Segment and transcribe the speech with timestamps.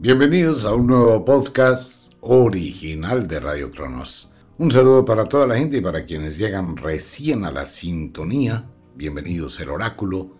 [0.00, 4.30] Bienvenidos a un nuevo podcast original de Radio Cronos.
[4.56, 8.70] Un saludo para toda la gente y para quienes llegan recién a la sintonía.
[8.94, 10.36] Bienvenidos al oráculo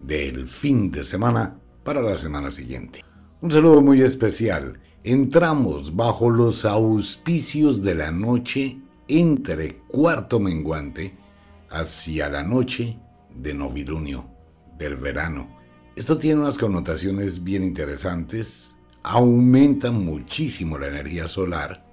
[0.00, 3.04] del fin de semana para la semana siguiente.
[3.42, 4.80] Un saludo muy especial.
[5.04, 11.14] Entramos bajo los auspicios de la noche entre cuarto menguante
[11.68, 14.26] hacia la noche de novilunio
[14.78, 15.54] del verano.
[15.96, 21.84] Esto tiene unas connotaciones bien interesantes aumenta muchísimo la energía solar,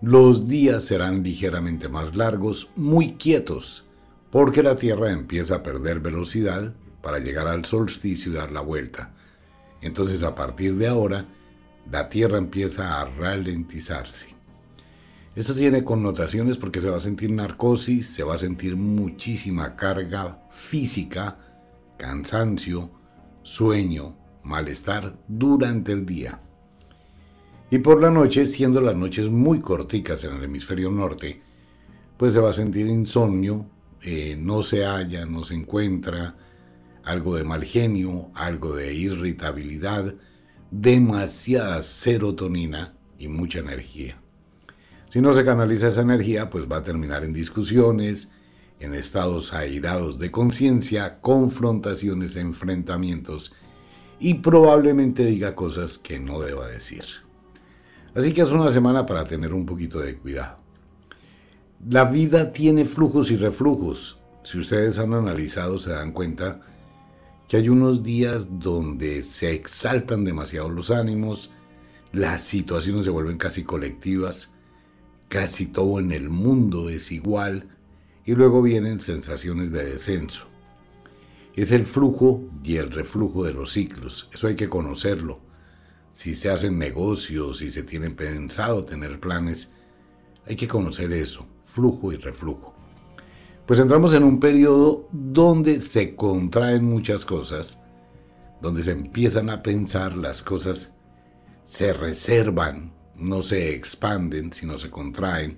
[0.00, 3.84] los días serán ligeramente más largos, muy quietos,
[4.30, 9.12] porque la Tierra empieza a perder velocidad para llegar al solsticio y dar la vuelta.
[9.80, 11.26] Entonces a partir de ahora,
[11.90, 14.34] la Tierra empieza a ralentizarse.
[15.34, 20.46] Esto tiene connotaciones porque se va a sentir narcosis, se va a sentir muchísima carga
[20.50, 21.38] física,
[21.96, 22.90] cansancio,
[23.42, 26.40] sueño, malestar durante el día.
[27.72, 31.40] Y por la noche, siendo las noches muy corticas en el hemisferio norte,
[32.18, 33.64] pues se va a sentir insomnio,
[34.02, 36.36] eh, no se halla, no se encuentra,
[37.02, 40.14] algo de mal genio, algo de irritabilidad,
[40.70, 44.20] demasiada serotonina y mucha energía.
[45.08, 48.32] Si no se canaliza esa energía, pues va a terminar en discusiones,
[48.80, 53.54] en estados airados de conciencia, confrontaciones, enfrentamientos
[54.20, 57.21] y probablemente diga cosas que no deba decir.
[58.14, 60.58] Así que es una semana para tener un poquito de cuidado.
[61.88, 64.18] La vida tiene flujos y reflujos.
[64.42, 66.60] Si ustedes han analizado, se dan cuenta
[67.48, 71.50] que hay unos días donde se exaltan demasiado los ánimos,
[72.12, 74.52] las situaciones se vuelven casi colectivas,
[75.28, 77.68] casi todo en el mundo es igual,
[78.24, 80.46] y luego vienen sensaciones de descenso.
[81.56, 85.51] Es el flujo y el reflujo de los ciclos, eso hay que conocerlo
[86.12, 89.72] si se hacen negocios, si se tienen pensado tener planes,
[90.46, 92.74] hay que conocer eso, flujo y reflujo.
[93.66, 97.80] Pues entramos en un periodo donde se contraen muchas cosas,
[98.60, 100.92] donde se empiezan a pensar las cosas,
[101.64, 105.56] se reservan, no se expanden, sino se contraen.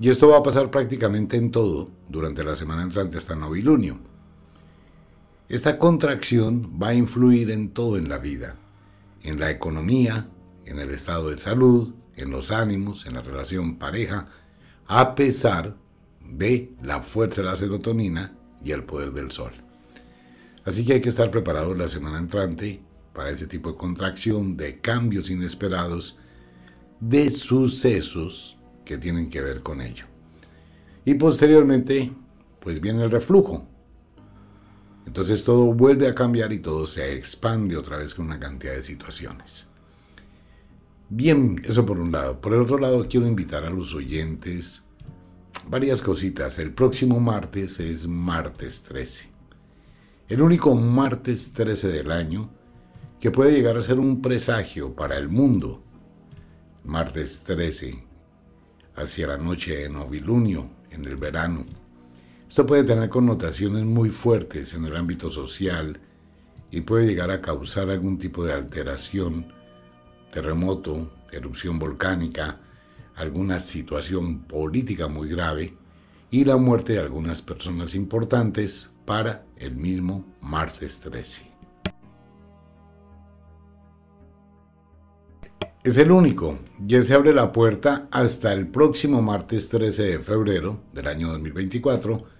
[0.00, 3.98] Y esto va a pasar prácticamente en todo durante la semana entrante hasta novilunio.
[5.48, 8.56] Esta contracción va a influir en todo en la vida
[9.22, 10.28] en la economía,
[10.64, 14.26] en el estado de salud, en los ánimos, en la relación pareja,
[14.86, 15.76] a pesar
[16.20, 19.52] de la fuerza de la serotonina y el poder del sol.
[20.64, 22.82] Así que hay que estar preparados la semana entrante
[23.14, 26.18] para ese tipo de contracción, de cambios inesperados,
[27.00, 30.04] de sucesos que tienen que ver con ello.
[31.04, 32.12] Y posteriormente,
[32.60, 33.66] pues viene el reflujo,
[35.08, 38.82] entonces todo vuelve a cambiar y todo se expande otra vez con una cantidad de
[38.82, 39.66] situaciones.
[41.08, 42.42] Bien, eso por un lado.
[42.42, 44.84] Por el otro lado, quiero invitar a los oyentes
[45.66, 46.58] varias cositas.
[46.58, 49.30] El próximo martes es martes 13.
[50.28, 52.50] El único martes 13 del año
[53.18, 55.82] que puede llegar a ser un presagio para el mundo.
[56.84, 58.06] Martes 13,
[58.94, 61.64] hacia la noche de novilunio, en el verano
[62.48, 66.00] esto puede tener connotaciones muy fuertes en el ámbito social
[66.70, 69.52] y puede llegar a causar algún tipo de alteración,
[70.32, 72.58] terremoto, erupción volcánica,
[73.16, 75.74] alguna situación política muy grave
[76.30, 81.46] y la muerte de algunas personas importantes para el mismo martes 13.
[85.84, 90.80] Es el único, ya se abre la puerta hasta el próximo martes 13 de febrero
[90.94, 92.37] del año 2024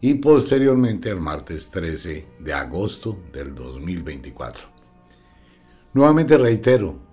[0.00, 4.68] y posteriormente el martes 13 de agosto del 2024.
[5.94, 7.04] Nuevamente reitero,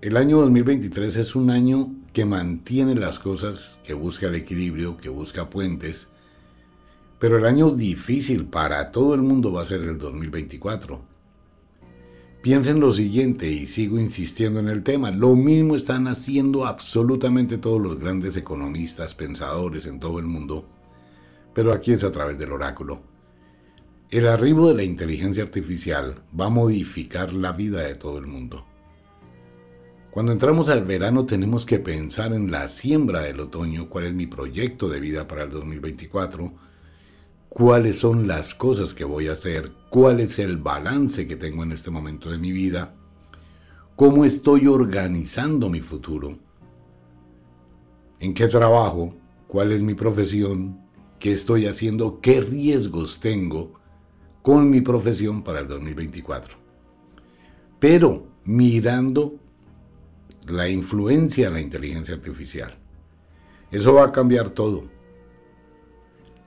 [0.00, 5.08] El año 2023 es un año que mantiene las cosas, que busca el equilibrio, que
[5.08, 6.08] busca puentes,
[7.20, 11.00] pero el año difícil para todo el mundo va a ser el 2024.
[12.42, 15.12] Piensen lo siguiente y sigo insistiendo en el tema.
[15.12, 20.68] Lo mismo están haciendo absolutamente todos los grandes economistas, pensadores en todo el mundo,
[21.54, 23.02] pero aquí es a través del oráculo.
[24.10, 28.66] El arribo de la inteligencia artificial va a modificar la vida de todo el mundo.
[30.10, 34.26] Cuando entramos al verano tenemos que pensar en la siembra del otoño, cuál es mi
[34.26, 36.52] proyecto de vida para el 2024,
[37.48, 41.72] cuáles son las cosas que voy a hacer, cuál es el balance que tengo en
[41.72, 42.94] este momento de mi vida,
[43.96, 46.38] cómo estoy organizando mi futuro,
[48.20, 49.14] en qué trabajo,
[49.48, 50.78] cuál es mi profesión,
[51.22, 53.74] qué estoy haciendo, qué riesgos tengo
[54.42, 56.56] con mi profesión para el 2024.
[57.78, 59.36] Pero mirando
[60.48, 62.76] la influencia de la inteligencia artificial.
[63.70, 64.82] Eso va a cambiar todo.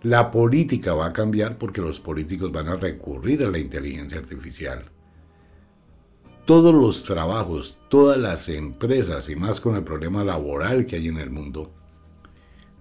[0.04, 4.92] La política va a cambiar porque los políticos van a recurrir a la inteligencia artificial.
[6.44, 11.18] Todos los trabajos, todas las empresas y más con el problema laboral que hay en
[11.18, 11.72] el mundo,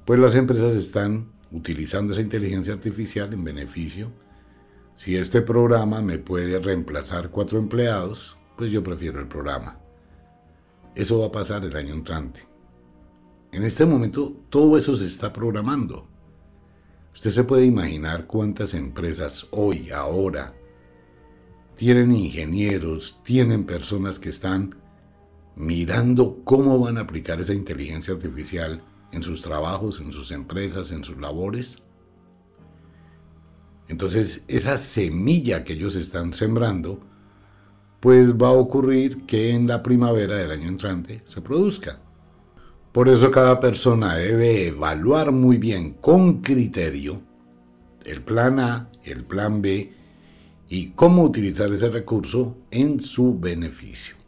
[0.04, 4.12] pues las empresas están utilizando esa inteligencia artificial en beneficio.
[4.94, 9.78] Si este programa me puede reemplazar cuatro empleados, pues yo prefiero el programa.
[10.94, 12.40] Eso va a pasar el año entrante.
[13.52, 16.08] En este momento todo eso se está programando.
[17.14, 20.54] Usted se puede imaginar cuántas empresas hoy, ahora,
[21.76, 24.74] tienen ingenieros, tienen personas que están
[25.54, 28.82] mirando cómo van a aplicar esa inteligencia artificial
[29.14, 31.78] en sus trabajos, en sus empresas, en sus labores.
[33.88, 37.00] Entonces, esa semilla que ellos están sembrando,
[38.00, 42.00] pues va a ocurrir que en la primavera del año entrante se produzca.
[42.92, 47.22] Por eso cada persona debe evaluar muy bien con criterio
[48.04, 49.92] el plan A, el plan B
[50.68, 54.23] y cómo utilizar ese recurso en su beneficio.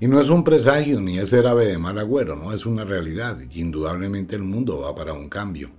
[0.00, 2.86] Y no es un presagio ni es ser ave de mal agüero, no es una
[2.86, 3.38] realidad.
[3.52, 5.70] Indudablemente el mundo va para un cambio.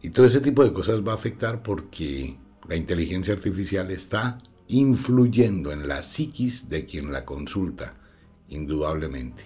[0.00, 4.38] Y todo ese tipo de cosas va a afectar porque la inteligencia artificial está
[4.68, 7.94] influyendo en la psiquis de quien la consulta,
[8.48, 9.44] indudablemente.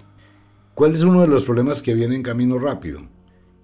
[0.75, 3.01] ¿Cuál es uno de los problemas que viene en camino rápido?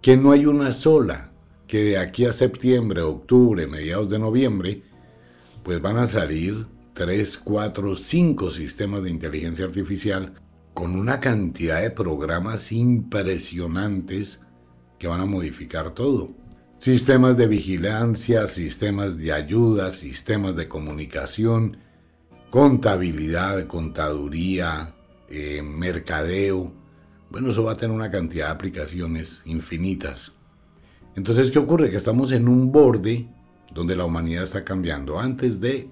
[0.01, 1.33] Que no hay una sola,
[1.69, 4.83] que de aquí a septiembre, octubre, mediados de noviembre,
[5.63, 10.35] pues van a salir 3, 4, 5 sistemas de inteligencia artificial
[10.75, 14.41] con una cantidad de programas impresionantes
[14.99, 16.35] que van a modificar todo.
[16.79, 21.77] Sistemas de vigilancia, sistemas de ayuda, sistemas de comunicación,
[22.51, 24.95] contabilidad, contaduría,
[25.29, 26.73] eh, mercadeo,
[27.33, 30.35] bueno, eso va a tener una cantidad de aplicaciones infinitas.
[31.17, 31.89] Entonces, ¿qué ocurre?
[31.89, 33.27] Que estamos en un borde
[33.73, 35.19] donde la humanidad está cambiando.
[35.19, 35.89] Antes de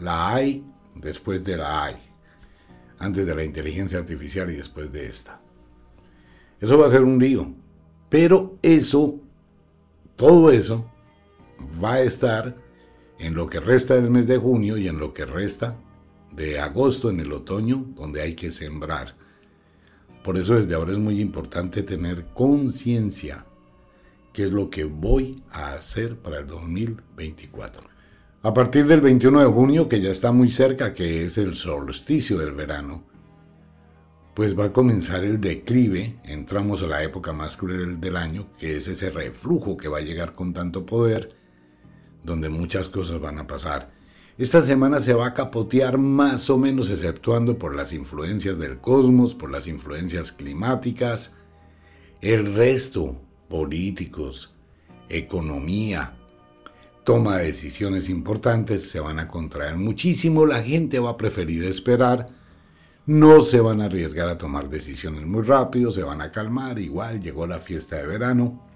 [0.00, 0.64] la AI,
[0.94, 1.96] después de la AI.
[2.98, 5.40] Antes de la inteligencia artificial y después de esta.
[6.60, 7.54] Eso va a ser un lío.
[8.08, 9.20] Pero eso,
[10.16, 10.90] todo eso,
[11.82, 12.56] va a estar
[13.18, 15.76] en lo que resta del mes de junio y en lo que resta
[16.32, 19.16] de agosto, en el otoño, donde hay que sembrar.
[20.24, 23.46] Por eso desde ahora es muy importante tener conciencia
[24.32, 27.89] qué es lo que voy a hacer para el 2024.
[28.42, 32.38] A partir del 21 de junio, que ya está muy cerca, que es el solsticio
[32.38, 33.04] del verano,
[34.34, 38.76] pues va a comenzar el declive, entramos a la época más cruel del año, que
[38.76, 41.36] es ese reflujo que va a llegar con tanto poder,
[42.24, 44.00] donde muchas cosas van a pasar
[44.40, 49.34] esta semana se va a capotear más o menos exceptuando por las influencias del cosmos,
[49.34, 51.34] por las influencias climáticas.
[52.22, 53.20] El resto,
[53.50, 54.54] políticos,
[55.10, 56.16] economía,
[57.04, 60.46] toma de decisiones importantes, se van a contraer muchísimo.
[60.46, 62.26] La gente va a preferir esperar.
[63.06, 66.78] No se van a arriesgar a tomar decisiones muy rápido, se van a calmar.
[66.78, 68.70] Igual llegó la fiesta de verano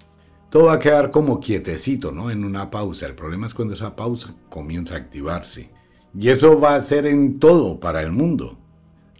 [0.55, 2.31] todo va a quedar como quietecito, ¿no?
[2.31, 3.07] En una pausa.
[3.07, 5.69] El problema es cuando esa pausa comienza a activarse.
[6.17, 8.57] Y eso va a ser en todo para el mundo.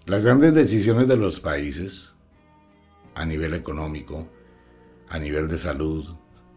[0.05, 2.15] Las grandes decisiones de los países,
[3.15, 4.29] a nivel económico,
[5.09, 6.05] a nivel de salud,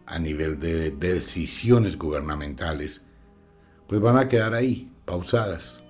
[0.09, 3.03] a nivel de decisiones gubernamentales,
[3.87, 5.83] pues van a quedar ahí, pausadas.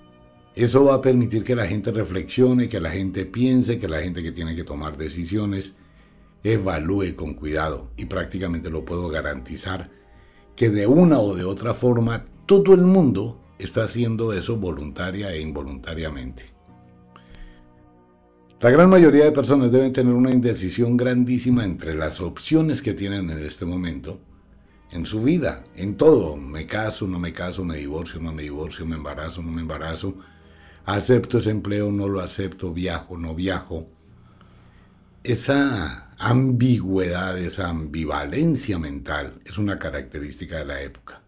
[0.55, 4.21] Eso va a permitir que la gente reflexione, que la gente piense, que la gente
[4.21, 5.75] que tiene que tomar decisiones
[6.43, 9.89] evalúe con cuidado y prácticamente lo puedo garantizar
[10.55, 15.39] que de una o de otra forma todo el mundo está haciendo eso voluntaria e
[15.39, 16.58] involuntariamente.
[18.61, 23.29] La gran mayoría de personas deben tener una indecisión grandísima entre las opciones que tienen
[23.29, 24.19] en este momento,
[24.91, 26.35] en su vida, en todo.
[26.35, 30.17] Me caso, no me caso, me divorcio, no me divorcio, me embarazo, no me embarazo,
[30.85, 33.87] acepto ese empleo, no lo acepto, viajo, no viajo.
[35.23, 41.23] Esa ambigüedad, esa ambivalencia mental es una característica de la época.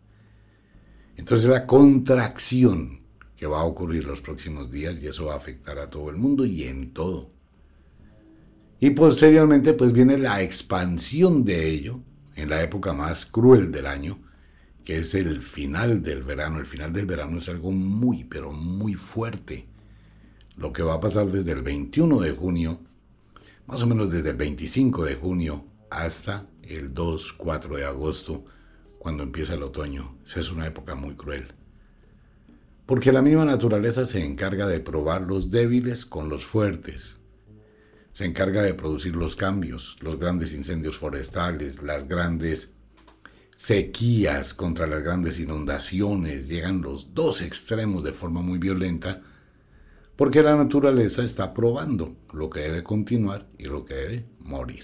[1.15, 3.00] Entonces la contracción
[3.41, 6.15] que va a ocurrir los próximos días y eso va a afectar a todo el
[6.15, 7.31] mundo y en todo.
[8.79, 12.01] Y posteriormente pues viene la expansión de ello
[12.35, 14.19] en la época más cruel del año,
[14.83, 16.59] que es el final del verano.
[16.59, 19.67] El final del verano es algo muy, pero muy fuerte.
[20.55, 22.79] Lo que va a pasar desde el 21 de junio,
[23.65, 28.45] más o menos desde el 25 de junio hasta el 2, 4 de agosto,
[28.99, 30.19] cuando empieza el otoño.
[30.23, 31.55] Esa es una época muy cruel
[32.91, 37.19] porque la misma naturaleza se encarga de probar los débiles con los fuertes.
[38.11, 42.73] Se encarga de producir los cambios, los grandes incendios forestales, las grandes
[43.55, 46.49] sequías contra las grandes inundaciones.
[46.49, 49.21] Llegan los dos extremos de forma muy violenta
[50.17, 54.83] porque la naturaleza está probando lo que debe continuar y lo que debe morir.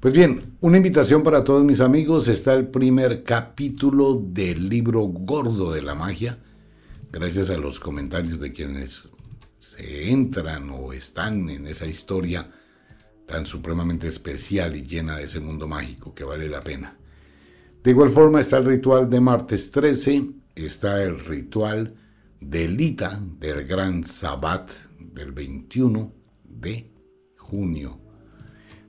[0.00, 2.26] Pues bien, una invitación para todos mis amigos.
[2.26, 6.40] Está el primer capítulo del libro gordo de la magia.
[7.10, 9.08] Gracias a los comentarios de quienes
[9.58, 12.50] se entran o están en esa historia
[13.26, 16.96] tan supremamente especial y llena de ese mundo mágico que vale la pena.
[17.82, 21.94] De igual forma está el ritual de martes 13, está el ritual
[22.40, 26.12] de Lita del Gran Sabbat del 21
[26.44, 26.90] de
[27.36, 27.98] junio.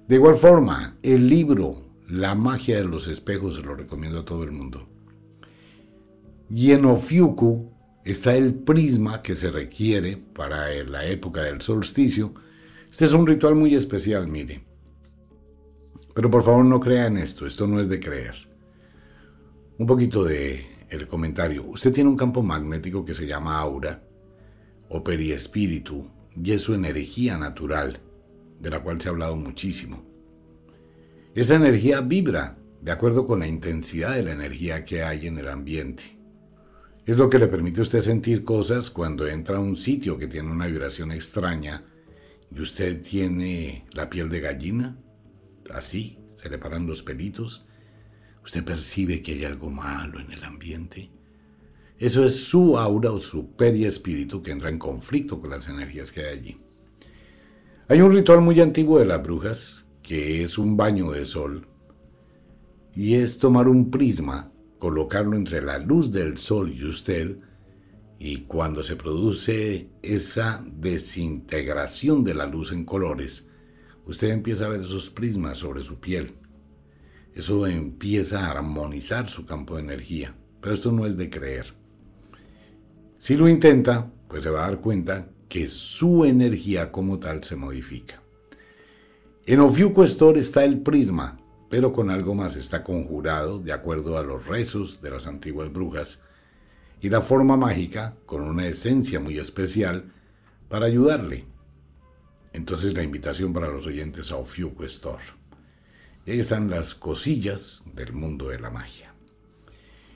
[0.07, 1.75] De igual forma, el libro
[2.07, 4.87] La magia de los espejos se lo recomiendo a todo el mundo.
[6.49, 7.68] Yenofiuku
[8.03, 12.33] está el prisma que se requiere para la época del solsticio.
[12.89, 14.63] Este es un ritual muy especial, mire.
[16.15, 18.35] Pero por favor no crea en esto, esto no es de creer.
[19.77, 21.63] Un poquito de el comentario.
[21.65, 24.03] Usted tiene un campo magnético que se llama aura
[24.89, 27.99] o periespíritu y es su energía natural
[28.59, 30.03] de la cual se ha hablado muchísimo.
[31.35, 35.47] Esa energía vibra de acuerdo con la intensidad de la energía que hay en el
[35.47, 36.18] ambiente.
[37.09, 40.27] Es lo que le permite a usted sentir cosas cuando entra a un sitio que
[40.27, 41.83] tiene una vibración extraña
[42.55, 44.95] y usted tiene la piel de gallina,
[45.73, 47.65] así, se le paran los pelitos.
[48.43, 51.09] Usted percibe que hay algo malo en el ambiente.
[51.97, 56.19] Eso es su aura o su espíritu que entra en conflicto con las energías que
[56.19, 56.61] hay allí.
[57.87, 61.67] Hay un ritual muy antiguo de las brujas que es un baño de sol
[62.95, 67.37] y es tomar un prisma, colocarlo entre la luz del sol y usted
[68.17, 73.47] y cuando se produce esa desintegración de la luz en colores,
[74.05, 76.33] usted empieza a ver esos prismas sobre su piel.
[77.33, 81.73] Eso empieza a armonizar su campo de energía, pero esto no es de creer.
[83.17, 87.55] Si lo intenta, pues se va a dar cuenta que su energía como tal se
[87.55, 88.21] modifica.
[89.45, 91.37] En Ofiuco Store está el prisma,
[91.69, 96.21] pero con algo más está conjurado de acuerdo a los rezos de las antiguas brujas
[97.01, 100.11] y la forma mágica con una esencia muy especial
[100.67, 101.45] para ayudarle.
[102.53, 105.23] Entonces la invitación para los oyentes a Ofiuco Store.
[106.25, 109.13] Y ahí están las cosillas del mundo de la magia.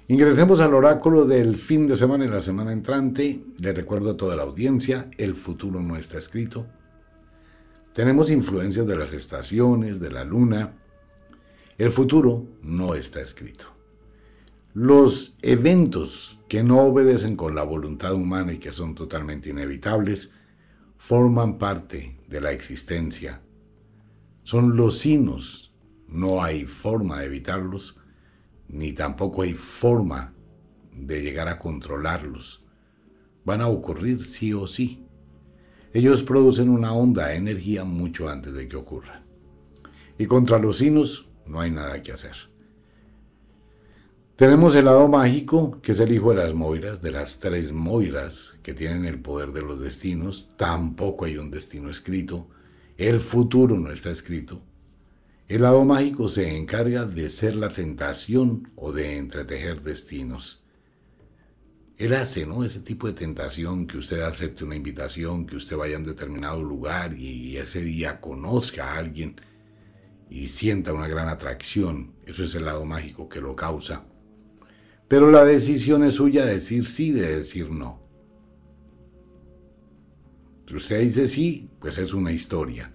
[0.07, 3.45] Ingresemos al oráculo del fin de semana y la semana entrante.
[3.60, 6.67] Le recuerdo a toda la audiencia, el futuro no está escrito.
[7.93, 10.74] Tenemos influencias de las estaciones, de la luna.
[11.77, 13.65] El futuro no está escrito.
[14.73, 20.31] Los eventos que no obedecen con la voluntad humana y que son totalmente inevitables
[20.97, 23.41] forman parte de la existencia.
[24.43, 25.73] Son los sinos,
[26.07, 27.97] no hay forma de evitarlos
[28.73, 30.33] ni tampoco hay forma
[30.91, 32.63] de llegar a controlarlos.
[33.45, 35.05] Van a ocurrir sí o sí.
[35.93, 39.23] Ellos producen una onda de energía mucho antes de que ocurra.
[40.17, 42.53] Y contra los sinos no hay nada que hacer.
[44.35, 48.55] Tenemos el lado mágico, que es el hijo de las Moiras, de las tres Moiras
[48.63, 50.50] que tienen el poder de los destinos.
[50.57, 52.50] Tampoco hay un destino escrito.
[52.97, 54.59] El futuro no está escrito.
[55.47, 60.63] El lado mágico se encarga de ser la tentación o de entretejer destinos.
[61.97, 62.63] Él hace, ¿no?
[62.63, 66.63] Ese tipo de tentación, que usted acepte una invitación, que usted vaya a un determinado
[66.63, 69.35] lugar y ese día conozca a alguien
[70.33, 72.15] y sienta una gran atracción.
[72.25, 74.03] Eso es el lado mágico que lo causa.
[75.07, 78.01] Pero la decisión es suya de decir sí, de decir no.
[80.67, 82.91] Si usted dice sí, pues es una historia.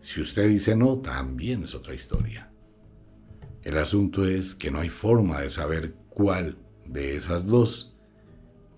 [0.00, 2.50] Si usted dice no, también es otra historia.
[3.62, 7.98] El asunto es que no hay forma de saber cuál de esas dos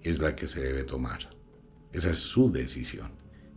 [0.02, 1.30] es la que se debe tomar.
[1.92, 3.12] Esa es su decisión.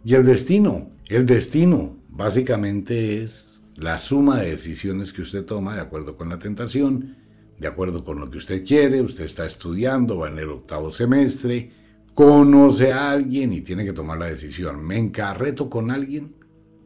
[0.06, 3.51] Y el destino, el destino básicamente es
[3.82, 7.18] la suma de decisiones que usted toma de acuerdo con la tentación,
[7.58, 11.72] de acuerdo con lo que usted quiere, usted está estudiando, va en el octavo semestre,
[12.14, 16.36] conoce a alguien y tiene que tomar la decisión, ¿me encarreto con alguien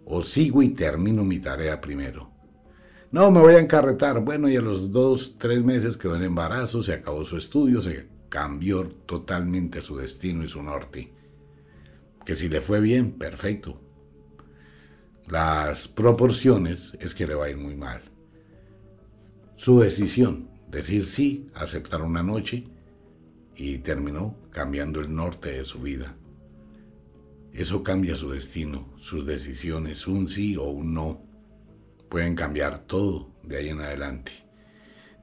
[0.06, 2.32] o sigo y termino mi tarea primero?
[3.12, 4.22] No, me voy a encarretar.
[4.24, 8.08] Bueno, y a los dos, tres meses quedó en embarazo, se acabó su estudio, se
[8.30, 11.14] cambió totalmente su destino y su norte.
[12.26, 13.85] Que si le fue bien, perfecto.
[15.28, 18.04] Las proporciones es que le va a ir muy mal.
[19.56, 22.66] Su decisión, decir sí, aceptar una noche,
[23.56, 26.16] y terminó cambiando el norte de su vida.
[27.54, 31.22] Eso cambia su destino, sus decisiones, un sí o un no.
[32.10, 34.34] Pueden cambiar todo de ahí en adelante.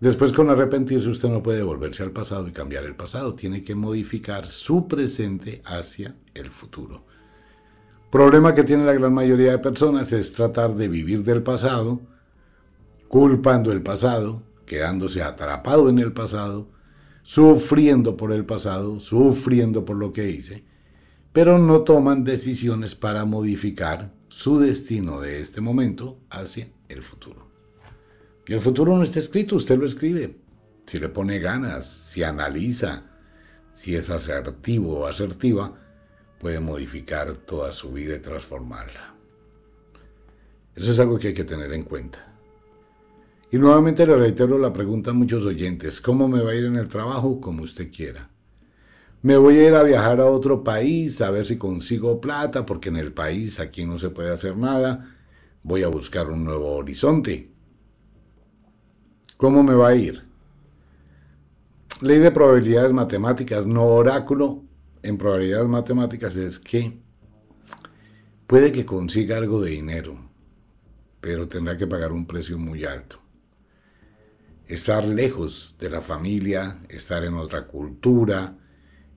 [0.00, 3.74] Después con arrepentirse usted no puede volverse al pasado y cambiar el pasado, tiene que
[3.74, 7.06] modificar su presente hacia el futuro.
[8.12, 12.02] Problema que tiene la gran mayoría de personas es tratar de vivir del pasado,
[13.08, 16.68] culpando el pasado, quedándose atrapado en el pasado,
[17.22, 20.62] sufriendo por el pasado, sufriendo por lo que hice,
[21.32, 27.48] pero no toman decisiones para modificar su destino de este momento hacia el futuro.
[28.46, 30.36] Y el futuro no está escrito, usted lo escribe.
[30.84, 33.04] Si le pone ganas, si analiza,
[33.72, 35.81] si es asertivo o asertiva,
[36.42, 39.14] puede modificar toda su vida y transformarla.
[40.74, 42.34] Eso es algo que hay que tener en cuenta.
[43.52, 46.76] Y nuevamente le reitero la pregunta a muchos oyentes, ¿cómo me va a ir en
[46.76, 47.40] el trabajo?
[47.40, 48.28] Como usted quiera.
[49.22, 52.88] Me voy a ir a viajar a otro país a ver si consigo plata, porque
[52.88, 55.14] en el país aquí no se puede hacer nada.
[55.62, 57.52] Voy a buscar un nuevo horizonte.
[59.36, 60.24] ¿Cómo me va a ir?
[62.00, 64.64] Ley de probabilidades matemáticas, no oráculo.
[65.02, 67.00] En probabilidades matemáticas es que
[68.46, 70.14] puede que consiga algo de dinero,
[71.20, 73.20] pero tendrá que pagar un precio muy alto.
[74.68, 78.56] Estar lejos de la familia, estar en otra cultura,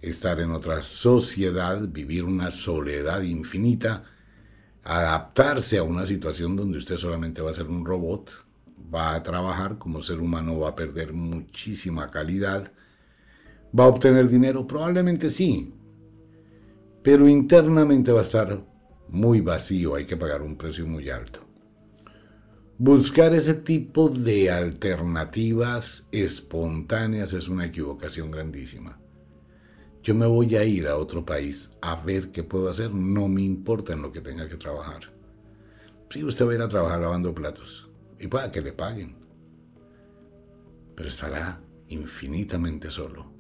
[0.02, 4.06] estar en otra sociedad, vivir una soledad infinita,
[4.84, 8.32] adaptarse a una situación donde usted solamente va a ser un robot,
[8.94, 12.72] va a trabajar como ser humano, va a perder muchísima calidad,
[13.78, 15.74] va a obtener dinero, probablemente sí,
[17.04, 18.66] pero internamente va a estar
[19.10, 21.42] muy vacío, hay que pagar un precio muy alto.
[22.78, 29.00] Buscar ese tipo de alternativas espontáneas es una equivocación grandísima.
[30.04, 33.42] Yo me voy a ir a otro país a ver qué puedo hacer, no me
[33.42, 35.14] importa en lo que tenga que trabajar.
[36.10, 39.16] Sí, usted va a ir a trabajar lavando platos y pueda que le paguen,
[40.96, 43.35] pero estará infinitamente solo.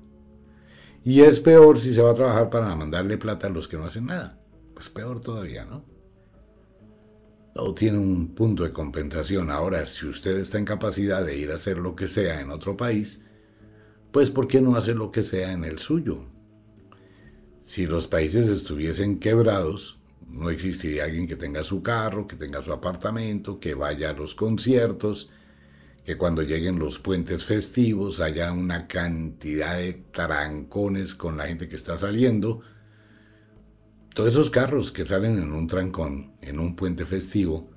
[1.05, 3.85] Y es peor si se va a trabajar para mandarle plata a los que no
[3.85, 4.37] hacen nada.
[4.73, 5.85] Pues peor todavía, ¿no?
[7.57, 9.49] o tiene un punto de compensación.
[9.49, 12.75] Ahora, si usted está en capacidad de ir a hacer lo que sea en otro
[12.75, 13.23] país,
[14.11, 16.25] pues ¿por qué no hacer lo que sea en el suyo?
[17.61, 22.73] Si los países estuviesen quebrados, no existiría alguien que tenga su carro, que tenga su
[22.73, 25.29] apartamento, que vaya a los conciertos,
[26.05, 31.75] que cuando lleguen los puentes festivos haya una cantidad de trancones con la gente que
[31.75, 32.61] está saliendo,
[34.13, 37.71] todos esos carros que salen en un trancón, en un puente festivo,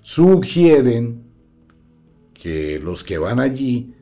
[0.00, 1.26] sugieren
[2.32, 3.94] que los que van allí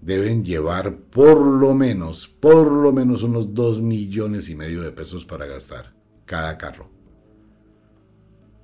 [0.00, 5.24] deben llevar por lo menos, por lo menos unos dos millones y medio de pesos
[5.24, 6.90] para gastar cada carro.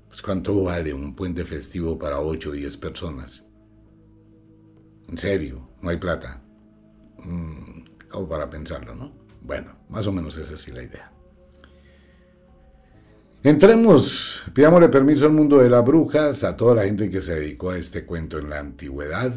[0.08, 3.47] Pues cuánto vale un puente festivo para 8 o 10 personas.
[5.08, 6.40] En serio, no hay plata.
[7.18, 7.82] Mm,
[8.28, 9.12] para pensarlo, ¿no?
[9.42, 11.12] Bueno, más o menos esa es la idea.
[13.42, 17.70] Entremos, pidámosle permiso al mundo de las brujas, a toda la gente que se dedicó
[17.70, 19.32] a este cuento en la antigüedad,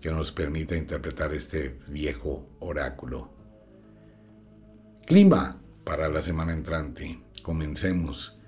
[0.00, 3.30] que nos permita interpretar este viejo oráculo.
[5.06, 7.20] Clima para la semana entrante.
[7.42, 8.38] Comencemos.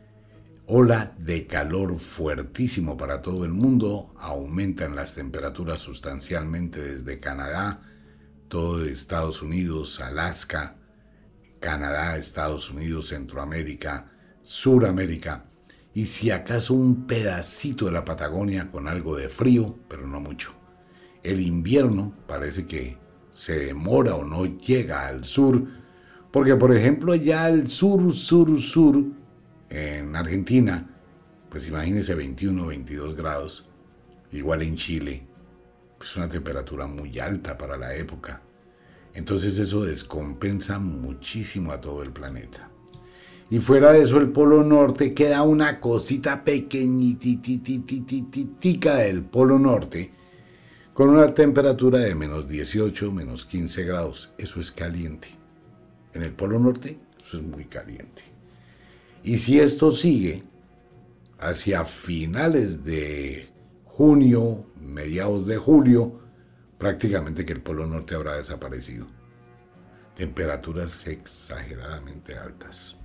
[0.68, 4.12] Ola de calor fuertísimo para todo el mundo.
[4.18, 7.82] Aumentan las temperaturas sustancialmente desde Canadá,
[8.48, 10.76] todo Estados Unidos, Alaska,
[11.60, 14.10] Canadá, Estados Unidos, Centroamérica,
[14.42, 15.44] Suramérica
[15.94, 20.52] y si acaso un pedacito de la Patagonia con algo de frío, pero no mucho.
[21.22, 22.98] El invierno parece que
[23.30, 25.64] se demora o no llega al sur,
[26.32, 29.04] porque por ejemplo allá al sur, sur, sur,
[29.70, 30.88] En Argentina,
[31.48, 33.66] pues imagínense 21, 22 grados.
[34.32, 35.26] Igual en Chile,
[35.98, 38.42] pues una temperatura muy alta para la época.
[39.14, 42.70] Entonces eso descompensa muchísimo a todo el planeta.
[43.48, 50.12] Y fuera de eso, el Polo Norte queda una cosita pequeñitititititita del Polo Norte,
[50.92, 54.34] con una temperatura de menos 18, menos 15 grados.
[54.36, 55.28] Eso es caliente.
[56.12, 58.35] En el Polo Norte, eso es muy caliente.
[59.26, 60.44] Y si esto sigue
[61.40, 63.48] hacia finales de
[63.84, 66.20] junio, mediados de julio,
[66.78, 69.08] prácticamente que el Polo Norte habrá desaparecido.
[70.14, 72.98] Temperaturas exageradamente altas.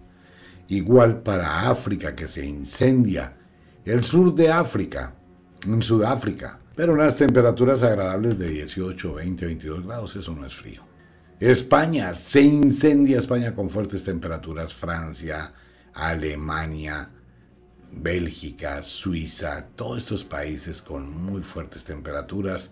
[0.68, 3.36] Igual para África que se incendia.
[3.84, 5.16] El sur de África,
[5.66, 10.84] en Sudáfrica, pero unas temperaturas agradables de 18, 20, 22 grados, eso no es frío.
[11.40, 14.72] España, se incendia España con fuertes temperaturas.
[14.72, 15.52] Francia,
[15.94, 17.12] Alemania,
[17.92, 22.72] Bélgica, Suiza, todos estos países con muy fuertes temperaturas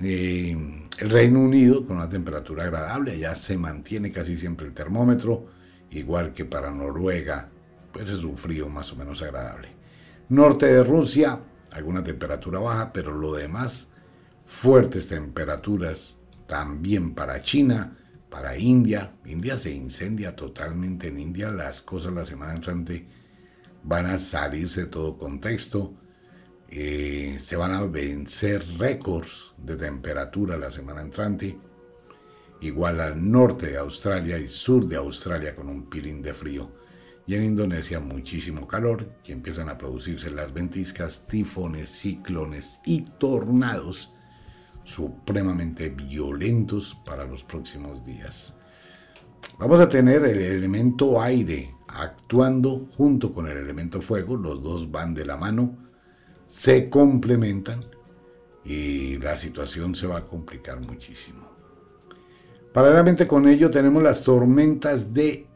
[0.00, 5.46] el Reino Unido con una temperatura agradable, allá se mantiene casi siempre el termómetro,
[5.90, 7.48] igual que para Noruega,
[7.92, 9.68] pues es un frío más o menos agradable.
[10.28, 11.38] Norte de Rusia,
[11.72, 13.88] alguna temperatura baja, pero lo demás,
[14.46, 17.96] fuertes temperaturas también para China,
[18.32, 19.14] para India.
[19.26, 23.06] India se incendia totalmente en India, las cosas la semana entrante
[23.84, 25.94] van a salirse de todo contexto.
[26.68, 31.58] Eh, se van a vencer récords de temperatura la semana entrante,
[32.62, 36.72] igual al norte de Australia y sur de Australia con un pilín de frío.
[37.26, 44.12] Y en Indonesia muchísimo calor y empiezan a producirse las ventiscas, tifones, ciclones y tornados
[44.84, 48.54] supremamente violentos para los próximos días.
[49.58, 55.14] Vamos a tener el elemento aire actuando junto con el elemento fuego, los dos van
[55.14, 55.82] de la mano
[56.52, 57.80] se complementan
[58.62, 61.50] y la situación se va a complicar muchísimo.
[62.74, 65.46] Paralelamente con ello tenemos las tormentas de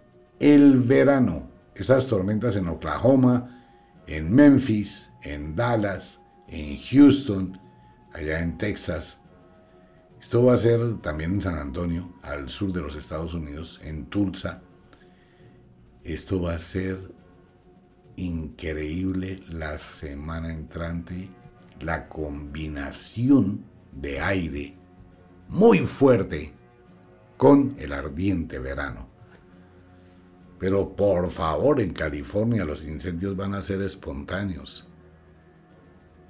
[0.41, 1.51] el verano.
[1.75, 3.67] Esas tormentas en Oklahoma,
[4.07, 7.61] en Memphis, en Dallas, en Houston,
[8.17, 9.21] allá en Texas.
[10.21, 14.07] Esto va a ser también en San Antonio, al sur de los Estados Unidos, en
[14.07, 14.63] Tulsa.
[16.03, 16.99] Esto va a ser
[18.17, 21.29] increíble la semana entrante,
[21.81, 24.75] la combinación de aire
[25.49, 26.55] muy fuerte
[27.37, 29.11] con el ardiente verano.
[30.59, 34.86] Pero por favor, en California los incendios van a ser espontáneos.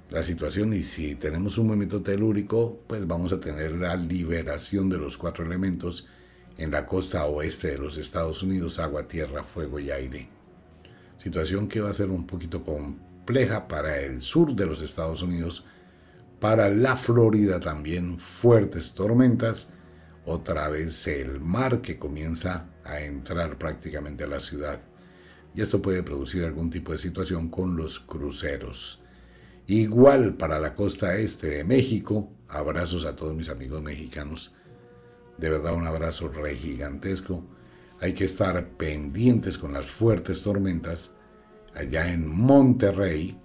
[0.09, 4.97] La situación, y si tenemos un movimiento telúrico, pues vamos a tener la liberación de
[4.97, 6.07] los cuatro elementos
[6.57, 10.37] en la costa oeste de los Estados Unidos, agua, tierra, fuego y aire
[11.17, 15.65] situación que va a ser un poquito compleja para el sur de los Estados Unidos,
[16.39, 19.69] para la Florida también fuertes tormentas,
[20.25, 24.81] otra vez el mar que comienza a entrar prácticamente a la ciudad
[25.55, 29.01] y esto puede producir algún tipo de situación con los cruceros.
[29.67, 34.53] Igual para la costa este de México, abrazos a todos mis amigos mexicanos,
[35.37, 37.43] de verdad un abrazo re gigantesco
[37.99, 41.11] hay que estar pendientes con las fuertes tormentas
[41.73, 43.39] allá en Monterrey,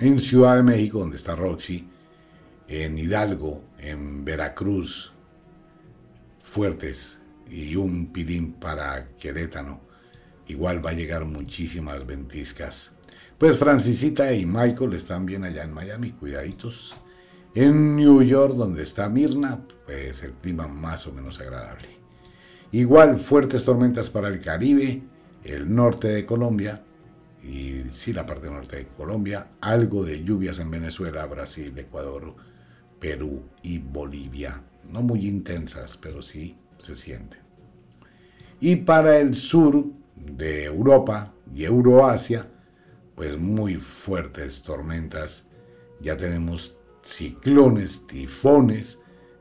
[0.00, 1.88] en Ciudad de México, donde está Roxy,
[2.68, 5.12] en Hidalgo, en Veracruz,
[6.42, 9.80] fuertes y un pilín para Querétano.
[10.46, 12.94] Igual va a llegar muchísimas ventiscas.
[13.38, 16.96] Pues Francisita y Michael están bien allá en Miami, cuidaditos.
[17.54, 21.86] En New York, donde está Mirna, pues el clima más o menos agradable.
[22.72, 25.02] Igual fuertes tormentas para el Caribe,
[25.44, 26.82] el norte de Colombia
[27.40, 32.34] y sí la parte norte de Colombia, algo de lluvias en Venezuela, Brasil, Ecuador,
[32.98, 34.64] Perú y Bolivia.
[34.90, 37.38] No muy intensas, pero sí se sienten.
[38.58, 39.84] Y para el sur
[40.16, 42.48] de Europa y Euroasia,
[43.18, 45.44] pues muy fuertes tormentas.
[45.98, 49.00] Ya tenemos ciclones, tifones,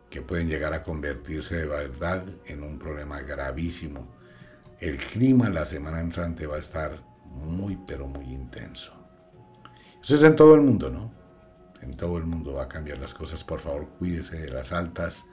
[0.09, 4.17] que pueden llegar a convertirse de verdad en un problema gravísimo.
[4.79, 8.93] El clima la semana entrante va a estar muy, pero muy intenso.
[10.03, 11.13] Eso es en todo el mundo, ¿no?
[11.79, 13.43] En todo el mundo va a cambiar las cosas.
[13.43, 15.27] Por favor, cuídese de las altas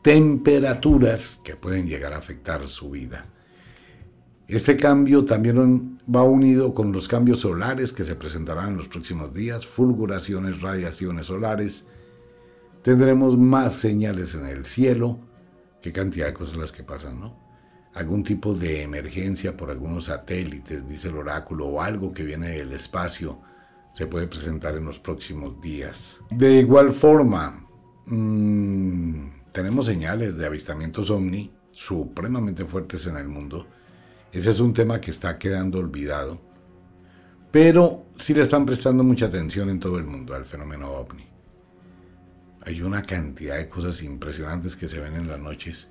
[0.00, 3.26] temperaturas que pueden llegar a afectar su vida.
[4.46, 9.32] Este cambio también va unido con los cambios solares que se presentarán en los próximos
[9.32, 11.86] días, fulguraciones, radiaciones solares,
[12.82, 15.18] tendremos más señales en el cielo.
[15.80, 17.44] Qué cantidad de cosas las que pasan, ¿no?
[17.94, 22.72] algún tipo de emergencia por algunos satélites, dice el oráculo, o algo que viene del
[22.72, 23.40] espacio,
[23.92, 26.20] se puede presentar en los próximos días.
[26.30, 27.64] De igual forma,
[28.06, 33.66] mmm, tenemos señales de avistamientos ovni supremamente fuertes en el mundo.
[34.34, 36.40] Ese es un tema que está quedando olvidado.
[37.52, 41.24] Pero sí le están prestando mucha atención en todo el mundo al fenómeno ovni.
[42.62, 45.88] Hay una cantidad de cosas impresionantes que se ven en las noches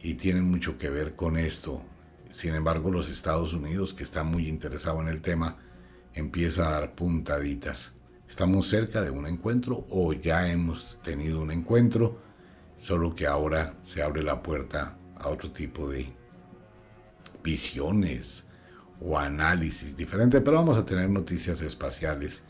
[0.00, 1.84] y tienen mucho que ver con esto.
[2.30, 5.58] Sin embargo, los Estados Unidos, que está muy interesado en el tema,
[6.14, 7.96] empieza a dar puntaditas.
[8.26, 12.18] Estamos cerca de un encuentro o ya hemos tenido un encuentro,
[12.76, 16.16] solo que ahora se abre la puerta a otro tipo de
[17.42, 18.44] visiones
[19.00, 22.42] o análisis diferente, pero vamos a tener noticias espaciales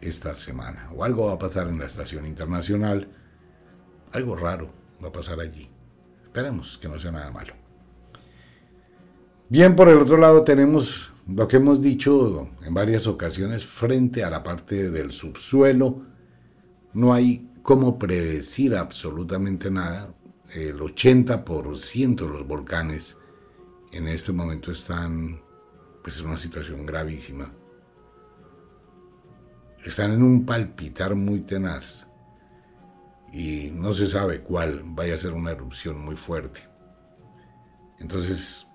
[0.00, 0.88] esta semana.
[0.94, 3.08] O algo va a pasar en la estación internacional,
[4.12, 5.68] algo raro va a pasar allí.
[6.22, 7.54] Esperemos que no sea nada malo.
[9.48, 14.30] Bien, por el otro lado tenemos lo que hemos dicho en varias ocasiones frente a
[14.30, 16.02] la parte del subsuelo.
[16.92, 20.14] No hay cómo predecir absolutamente nada.
[20.54, 23.17] El 80% de los volcanes
[23.92, 25.40] en este momento están
[26.02, 27.52] pues, en una situación gravísima.
[29.84, 32.08] Están en un palpitar muy tenaz
[33.32, 36.60] y no se sabe cuál vaya a ser una erupción muy fuerte.
[37.98, 38.66] Entonces,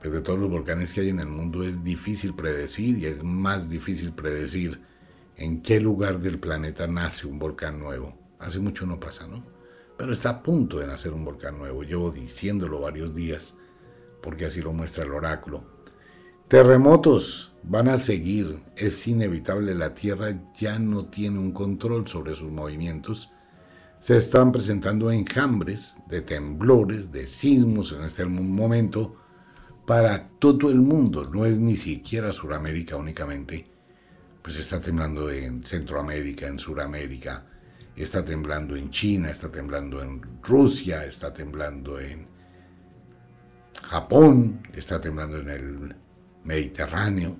[0.00, 3.22] pues, de todos los volcanes que hay en el mundo es difícil predecir y es
[3.22, 4.82] más difícil predecir
[5.36, 8.16] en qué lugar del planeta nace un volcán nuevo.
[8.38, 9.44] Hace mucho no pasa, ¿no?
[9.96, 11.82] Pero está a punto de nacer un volcán nuevo.
[11.82, 13.54] Llevo diciéndolo varios días
[14.24, 15.64] porque así lo muestra el oráculo.
[16.48, 18.58] Terremotos van a seguir.
[18.76, 19.74] Es inevitable.
[19.74, 23.30] La Tierra ya no tiene un control sobre sus movimientos
[24.04, 29.16] se están presentando enjambres de temblores, de sismos en este momento
[29.86, 33.64] para todo el mundo, no es ni siquiera Suramérica únicamente,
[34.42, 37.46] pues está temblando en Centroamérica, en Suramérica,
[37.96, 42.26] está temblando en China, está temblando en Rusia, está temblando en
[43.88, 45.96] Japón, está temblando en el
[46.44, 47.36] Mediterráneo,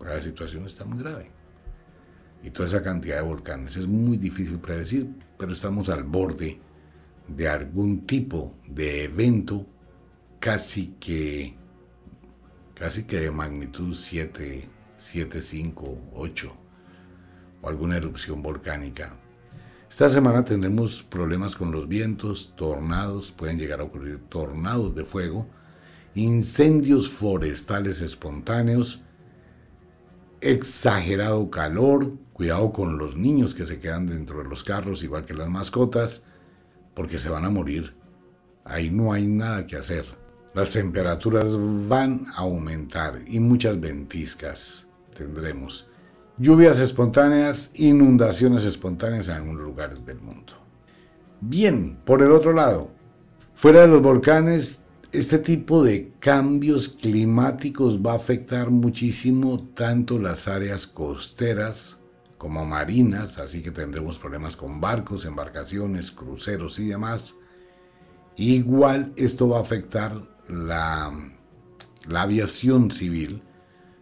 [0.00, 1.30] la situación está muy grave
[2.42, 3.76] y toda esa cantidad de volcanes.
[3.76, 5.08] Es muy difícil predecir,
[5.38, 6.60] pero estamos al borde
[7.26, 9.66] de algún tipo de evento
[10.38, 11.56] casi que
[12.74, 16.56] casi que de magnitud 7, 7, 5, 8
[17.62, 19.16] o alguna erupción volcánica.
[19.88, 25.48] Esta semana tendremos problemas con los vientos, tornados, pueden llegar a ocurrir tornados de fuego,
[26.14, 29.02] incendios forestales espontáneos,
[30.40, 35.34] exagerado calor, cuidado con los niños que se quedan dentro de los carros, igual que
[35.34, 36.22] las mascotas,
[36.94, 37.96] porque se van a morir.
[38.64, 40.04] Ahí no hay nada que hacer.
[40.54, 41.56] Las temperaturas
[41.88, 45.88] van a aumentar y muchas ventiscas tendremos.
[46.38, 50.52] Lluvias espontáneas, inundaciones espontáneas en algunos lugares del mundo.
[51.40, 52.92] Bien, por el otro lado,
[53.52, 54.83] fuera de los volcanes
[55.14, 62.00] este tipo de cambios climáticos va a afectar muchísimo tanto las áreas costeras
[62.36, 67.36] como marinas, así que tendremos problemas con barcos, embarcaciones, cruceros y demás.
[68.36, 71.12] Igual esto va a afectar la,
[72.12, 73.42] aviación civil,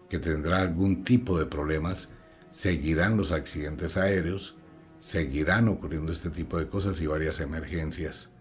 [0.09, 2.09] que tendrá algún tipo de problemas,
[2.51, 4.57] seguirán los accidentes aéreos,
[4.98, 8.31] seguirán ocurriendo este tipo de cosas y varias emergencias.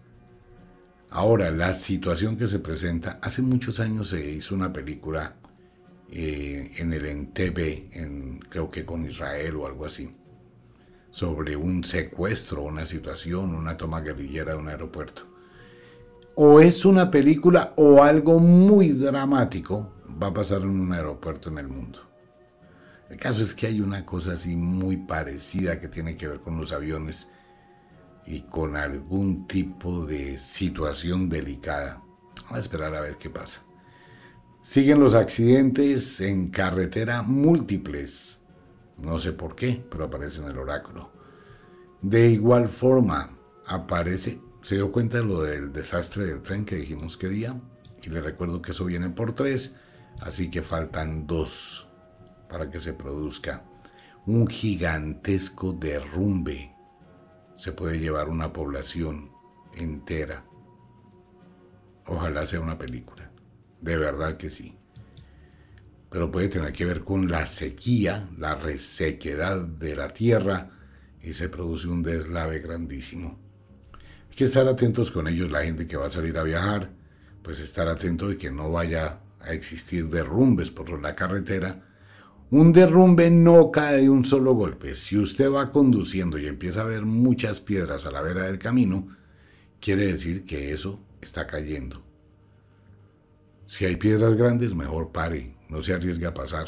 [1.14, 5.34] Ahora, la situación que se presenta, hace muchos años se hizo una película
[6.10, 10.16] eh, en el NTV, en, creo que con Israel o algo así,
[11.10, 15.26] sobre un secuestro, una situación, una toma guerrillera de un aeropuerto.
[16.34, 21.58] O es una película o algo muy dramático va a pasar en un aeropuerto en
[21.58, 22.00] el mundo.
[23.10, 26.56] El caso es que hay una cosa así muy parecida que tiene que ver con
[26.56, 27.28] los aviones
[28.26, 32.02] y con algún tipo de situación delicada.
[32.42, 33.62] Vamos a esperar a ver qué pasa.
[34.62, 38.40] Siguen los accidentes en carretera múltiples.
[38.98, 41.12] No sé por qué, pero aparece en el oráculo.
[42.00, 43.30] De igual forma,
[43.66, 47.60] aparece, se dio cuenta de lo del desastre del tren que dijimos que día,
[48.02, 49.74] y le recuerdo que eso viene por tres,
[50.20, 51.88] así que faltan dos
[52.48, 53.64] para que se produzca
[54.26, 56.71] un gigantesco derrumbe
[57.62, 59.30] se puede llevar una población
[59.76, 60.44] entera.
[62.06, 63.30] Ojalá sea una película.
[63.80, 64.76] De verdad que sí.
[66.10, 70.70] Pero puede tener que ver con la sequía, la resequedad de la tierra
[71.22, 73.38] y se produce un deslave grandísimo.
[74.28, 76.90] Hay que estar atentos con ellos, la gente que va a salir a viajar.
[77.44, 81.91] pues estar atento de que no vaya a existir derrumbes por la carretera.
[82.52, 84.92] Un derrumbe no cae de un solo golpe.
[84.92, 89.08] Si usted va conduciendo y empieza a ver muchas piedras a la vera del camino,
[89.80, 92.02] quiere decir que eso está cayendo.
[93.64, 96.66] Si hay piedras grandes, mejor pare, no se arriesgue a pasar.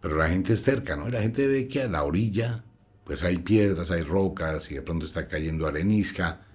[0.00, 1.06] Pero la gente es cerca, ¿no?
[1.06, 2.64] Y la gente ve que a la orilla,
[3.04, 6.46] pues hay piedras, hay rocas y de pronto está cayendo arenisca.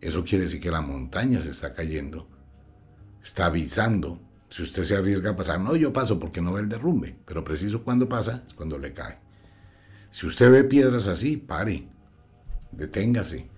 [0.00, 2.26] Eso quiere decir que la montaña se está cayendo.
[3.22, 4.31] Está avisando.
[4.52, 7.42] Si usted se arriesga a pasar, no, yo paso porque no ve el derrumbe, pero
[7.42, 9.18] preciso cuando pasa es cuando le cae.
[10.10, 11.88] Si usted ve piedras así, pare,
[12.70, 13.48] deténgase,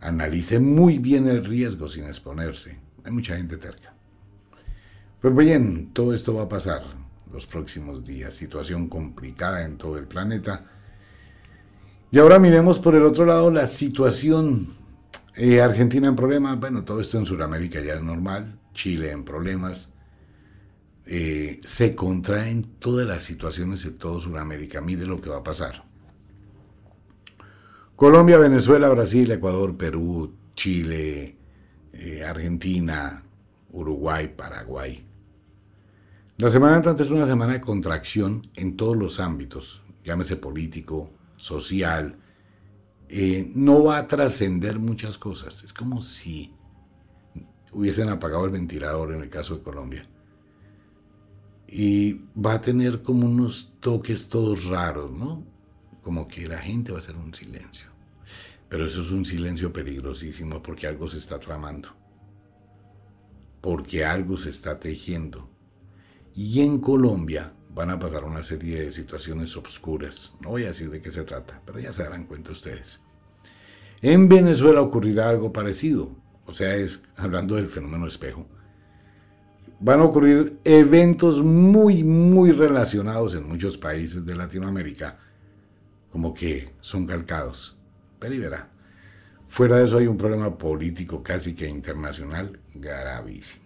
[0.00, 2.78] analice muy bien el riesgo sin exponerse.
[3.02, 3.92] Hay mucha gente terca.
[5.20, 6.84] Pues bien, todo esto va a pasar
[7.32, 8.34] los próximos días.
[8.34, 10.64] Situación complicada en todo el planeta.
[12.12, 14.76] Y ahora miremos por el otro lado la situación
[15.34, 19.88] eh, Argentina en problemas, bueno, todo esto en Sudamérica ya es normal, Chile en problemas,
[21.06, 25.84] eh, se contraen todas las situaciones de todo Sudamérica, mire lo que va a pasar.
[27.96, 31.36] Colombia, Venezuela, Brasil, Ecuador, Perú, Chile,
[31.92, 33.22] eh, Argentina,
[33.70, 35.04] Uruguay, Paraguay.
[36.36, 42.16] La semana entrante es una semana de contracción en todos los ámbitos, llámese político, social,
[43.08, 45.62] eh, no va a trascender muchas cosas.
[45.62, 46.52] Es como si
[47.72, 50.08] hubiesen apagado el ventilador en el caso de Colombia.
[51.66, 55.44] Y va a tener como unos toques todos raros, ¿no?
[56.02, 57.88] Como que la gente va a hacer un silencio.
[58.68, 61.88] Pero eso es un silencio peligrosísimo porque algo se está tramando.
[63.60, 65.48] Porque algo se está tejiendo.
[66.34, 70.32] Y en Colombia van a pasar una serie de situaciones obscuras.
[70.40, 73.00] No voy a decir de qué se trata, pero ya se darán cuenta ustedes.
[74.00, 76.14] En Venezuela ocurrirá algo parecido,
[76.46, 78.46] o sea, es hablando del fenómeno espejo.
[79.80, 85.18] Van a ocurrir eventos muy, muy relacionados en muchos países de Latinoamérica,
[86.10, 87.76] como que son calcados.
[88.18, 88.70] Pero y verá,
[89.48, 93.64] fuera de eso hay un problema político casi que internacional gravísimo.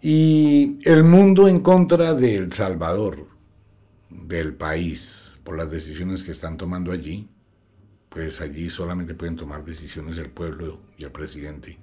[0.00, 3.26] Y el mundo en contra de El Salvador,
[4.08, 7.28] del país, por las decisiones que están tomando allí,
[8.08, 11.78] pues allí solamente pueden tomar decisiones el pueblo y el presidente.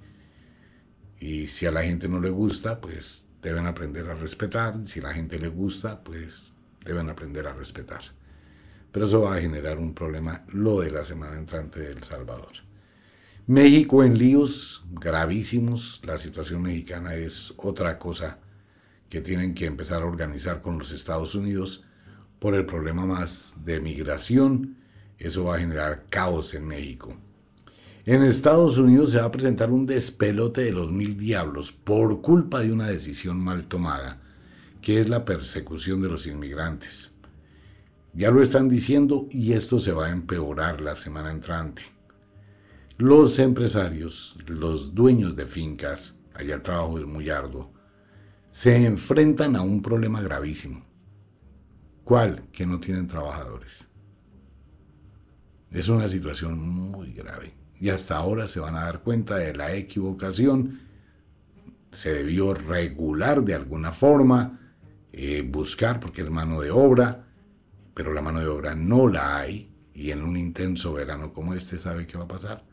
[1.20, 4.74] Y si a la gente no le gusta, pues deben aprender a respetar.
[4.84, 8.02] Si a la gente le gusta, pues deben aprender a respetar.
[8.92, 12.66] Pero eso va a generar un problema, lo de la semana entrante de El Salvador.
[13.46, 18.40] México en líos gravísimos, la situación mexicana es otra cosa
[19.08, 21.84] que tienen que empezar a organizar con los Estados Unidos
[22.38, 24.76] por el problema más de migración.
[25.18, 27.16] Eso va a generar caos en México.
[28.06, 32.60] En Estados Unidos se va a presentar un despelote de los mil diablos por culpa
[32.60, 34.22] de una decisión mal tomada,
[34.80, 37.10] que es la persecución de los inmigrantes.
[38.14, 41.82] Ya lo están diciendo y esto se va a empeorar la semana entrante.
[42.96, 47.72] Los empresarios, los dueños de fincas, allá el trabajo es muy arduo,
[48.52, 50.86] se enfrentan a un problema gravísimo.
[52.04, 52.44] ¿Cuál?
[52.52, 53.88] Que no tienen trabajadores.
[55.72, 57.55] Es una situación muy grave.
[57.80, 60.80] Y hasta ahora se van a dar cuenta de la equivocación.
[61.92, 64.60] Se debió regular de alguna forma,
[65.12, 67.26] eh, buscar porque es mano de obra,
[67.94, 69.70] pero la mano de obra no la hay.
[69.94, 72.64] Y en un intenso verano como este, ¿sabe qué va a pasar?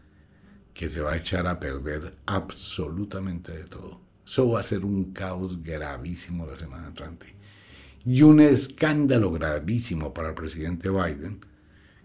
[0.74, 4.02] que se va a echar a perder absolutamente de todo.
[4.26, 7.36] Eso va a ser un caos gravísimo la semana entrante.
[8.06, 11.46] Y un escándalo gravísimo para el presidente Biden,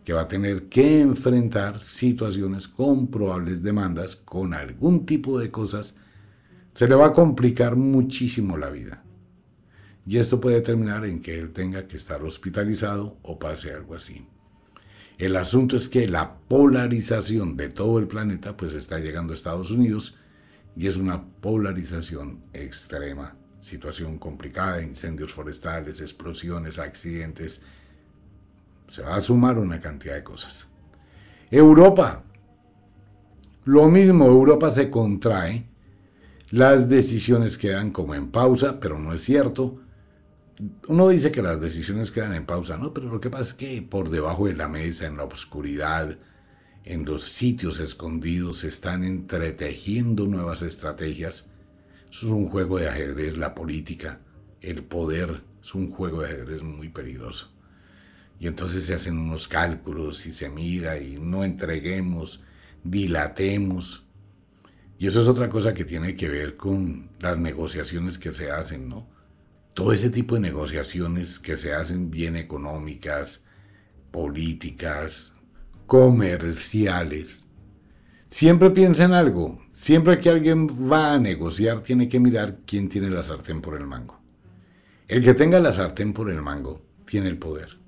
[0.09, 5.97] que va a tener que enfrentar situaciones con probables demandas, con algún tipo de cosas.
[6.73, 9.05] Se le va a complicar muchísimo la vida.
[10.07, 14.27] Y esto puede terminar en que él tenga que estar hospitalizado o pase algo así.
[15.18, 19.70] El asunto es que la polarización de todo el planeta pues está llegando a Estados
[19.70, 20.14] Unidos
[20.74, 23.37] y es una polarización extrema.
[23.59, 27.61] Situación complicada, incendios forestales, explosiones, accidentes.
[28.89, 30.66] Se va a sumar una cantidad de cosas.
[31.51, 32.24] Europa.
[33.64, 35.68] Lo mismo, Europa se contrae.
[36.51, 39.80] Las decisiones quedan como en pausa, pero no es cierto
[40.89, 42.93] uno dice que las decisiones quedan en pausa, ¿no?
[42.93, 46.18] Pero lo que pasa es que por debajo de la mesa, en la oscuridad,
[46.84, 51.47] en los sitios escondidos, se están entretejiendo nuevas estrategias.
[52.11, 54.20] Eso es un juego de ajedrez, la política,
[54.61, 57.53] el poder, es un juego de ajedrez muy peligroso.
[58.41, 62.45] Y entonces se hacen unos cálculos y se mira y no entreguemos,
[62.84, 64.05] dilatemos.
[64.99, 68.89] Y eso es otra cosa que tiene que ver con las negociaciones que se hacen,
[68.89, 69.09] ¿no?
[69.74, 73.45] Todo ese tipo de negociaciones que se hacen bien económicas,
[74.11, 75.32] políticas,
[75.86, 77.47] comerciales.
[78.28, 79.61] Siempre piensa en algo.
[79.72, 83.86] Siempre que alguien va a negociar, tiene que mirar quién tiene la sartén por el
[83.86, 84.20] mango.
[85.07, 87.78] El que tenga la sartén por el mango tiene el poder.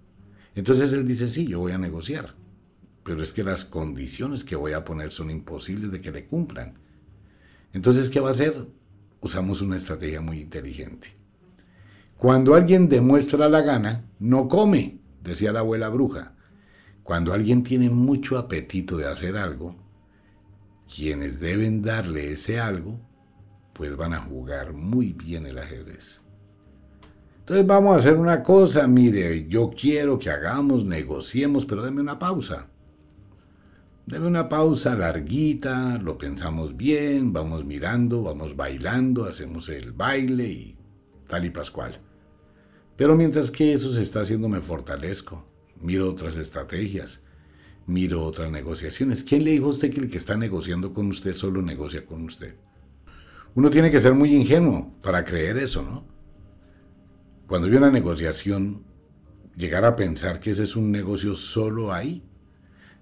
[0.54, 2.34] Entonces él dice, sí, yo voy a negociar.
[3.04, 6.78] Pero es que las condiciones que voy a poner son imposibles de que le cumplan.
[7.72, 8.66] Entonces, ¿qué va a hacer?
[9.20, 11.16] Usamos una estrategia muy inteligente.
[12.16, 16.34] Cuando alguien demuestra la gana, no come, decía la abuela bruja.
[17.02, 19.76] Cuando alguien tiene mucho apetito de hacer algo,
[20.94, 23.00] quienes deben darle ese algo,
[23.72, 26.20] pues van a jugar muy bien el ajedrez.
[27.50, 32.16] Entonces vamos a hacer una cosa, mire, yo quiero que hagamos, negociemos, pero deme una
[32.16, 32.70] pausa.
[34.06, 40.78] Deme una pausa larguita, lo pensamos bien, vamos mirando, vamos bailando, hacemos el baile y
[41.26, 41.98] tal y pascual.
[42.94, 45.44] Pero mientras que eso se está haciendo me fortalezco,
[45.80, 47.20] miro otras estrategias,
[47.84, 49.24] miro otras negociaciones.
[49.24, 52.22] ¿Quién le dijo a usted que el que está negociando con usted solo negocia con
[52.22, 52.54] usted?
[53.56, 56.09] Uno tiene que ser muy ingenuo para creer eso, ¿no?
[57.50, 58.84] Cuando hay una negociación,
[59.56, 62.22] llegar a pensar que ese es un negocio solo ahí,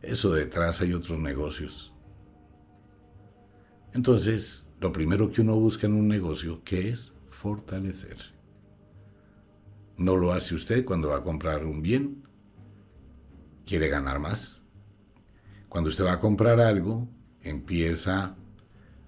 [0.01, 1.93] eso detrás hay otros negocios.
[3.93, 7.13] Entonces, lo primero que uno busca en un negocio, ¿qué es?
[7.29, 8.37] Fortalecerse.
[9.99, 12.23] No lo hace usted cuando va a comprar un bien.
[13.67, 14.63] Quiere ganar más.
[15.69, 17.07] Cuando usted va a comprar algo,
[17.43, 18.35] empieza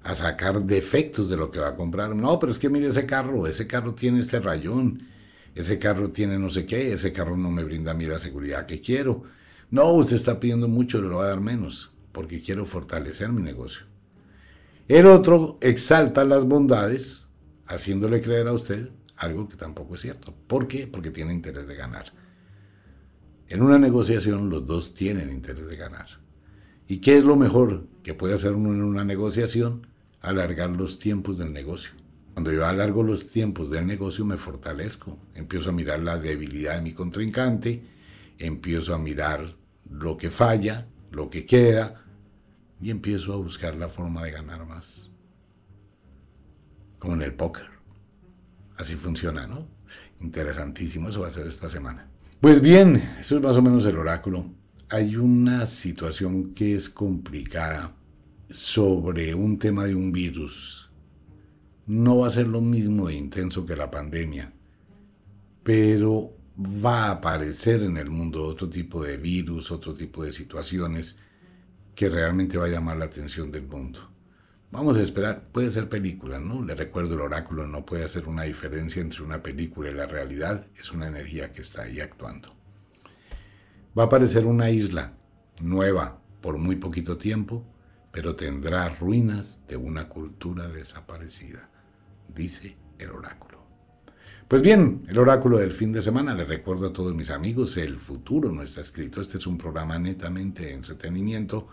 [0.02, 2.14] a sacar defectos de lo que va a comprar.
[2.14, 4.98] No, pero es que mire ese carro, ese carro tiene este rayón,
[5.54, 8.66] ese carro tiene no sé qué, ese carro no me brinda a mí la seguridad
[8.66, 9.24] que quiero
[9.70, 13.86] no, usted está pidiendo mucho, le va a dar menos, porque quiero fortalecer mi negocio.
[14.88, 17.28] El otro exalta las bondades,
[17.66, 20.34] haciéndole creer a usted algo que tampoco es cierto.
[20.48, 20.88] ¿Por qué?
[20.88, 22.06] Porque tiene interés de ganar.
[23.46, 26.06] En una negociación los dos tienen interés de ganar.
[26.88, 29.86] ¿Y qué es lo mejor que puede hacer uno en una negociación?
[30.20, 31.92] Alargar los tiempos del negocio.
[32.40, 36.80] Cuando yo alargo los tiempos del negocio me fortalezco, empiezo a mirar la debilidad de
[36.80, 37.82] mi contrincante,
[38.38, 39.56] empiezo a mirar
[39.90, 42.02] lo que falla, lo que queda,
[42.80, 45.10] y empiezo a buscar la forma de ganar más.
[46.98, 47.66] Como en el póker.
[48.78, 49.68] Así funciona, ¿no?
[50.22, 52.08] Interesantísimo, eso va a ser esta semana.
[52.40, 54.46] Pues bien, eso es más o menos el oráculo.
[54.88, 57.94] Hay una situación que es complicada
[58.48, 60.89] sobre un tema de un virus.
[61.90, 64.52] No va a ser lo mismo de intenso que la pandemia,
[65.64, 71.16] pero va a aparecer en el mundo otro tipo de virus, otro tipo de situaciones
[71.96, 74.08] que realmente va a llamar la atención del mundo.
[74.70, 76.62] Vamos a esperar, puede ser película, ¿no?
[76.62, 80.68] Le recuerdo el oráculo, no puede hacer una diferencia entre una película y la realidad,
[80.78, 82.54] es una energía que está ahí actuando.
[83.98, 85.14] Va a aparecer una isla
[85.60, 87.66] nueva por muy poquito tiempo,
[88.12, 91.69] pero tendrá ruinas de una cultura desaparecida,
[92.34, 93.60] dice el oráculo.
[94.48, 97.96] Pues bien, el oráculo del fin de semana, le recuerdo a todos mis amigos, el
[97.96, 101.68] futuro no está escrito, este es un programa netamente de entretenimiento,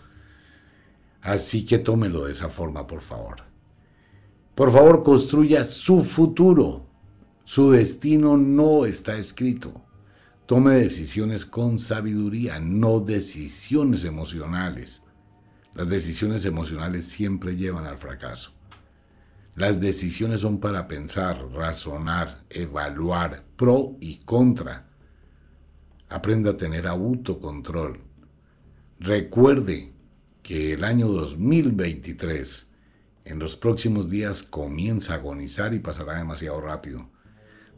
[1.21, 3.37] así que tómelo de esa forma, por favor.
[4.53, 6.87] Por favor, construya su futuro,
[7.43, 9.83] su destino no está escrito.
[10.45, 15.01] Tome decisiones con sabiduría, no decisiones emocionales.
[15.73, 18.56] Las decisiones emocionales siempre llevan al fracaso.
[19.57, 24.87] Las decisiones son para pensar, razonar, evaluar, pro y contra.
[26.09, 27.99] Aprenda a tener autocontrol.
[28.99, 29.95] Recuerde
[30.43, 32.69] que el año 2023
[33.25, 37.09] en los próximos días comienza a agonizar y pasará demasiado rápido.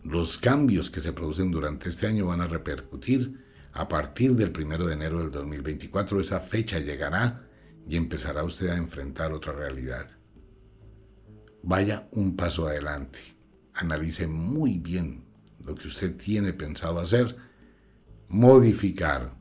[0.04, 4.86] Los cambios que se producen durante este año van a repercutir a partir del 1
[4.86, 6.20] de enero del 2024.
[6.20, 7.48] Esa fecha llegará
[7.88, 10.19] y empezará usted a enfrentar otra realidad
[11.64, 13.20] vaya un paso adelante.
[13.74, 15.24] Analice muy bien
[15.64, 17.36] lo que usted tiene pensado hacer,
[18.28, 19.34] modificar,